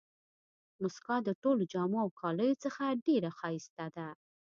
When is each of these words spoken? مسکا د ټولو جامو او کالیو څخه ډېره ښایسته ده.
مسکا 0.81 1.15
د 1.27 1.29
ټولو 1.41 1.63
جامو 1.73 1.97
او 2.05 2.09
کالیو 2.19 2.59
څخه 2.65 2.83
ډېره 3.05 3.29
ښایسته 3.37 3.85
ده. 3.97 4.07